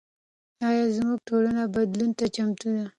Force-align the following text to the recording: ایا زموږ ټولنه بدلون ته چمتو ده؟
ایا 0.67 0.85
زموږ 0.95 1.19
ټولنه 1.29 1.61
بدلون 1.73 2.09
ته 2.17 2.25
چمتو 2.35 2.67
ده؟ 2.75 2.83